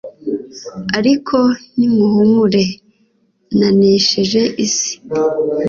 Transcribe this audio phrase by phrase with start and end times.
[0.97, 1.37] ariko
[1.77, 2.63] nimuhumure
[3.59, 4.93] nanesheje isi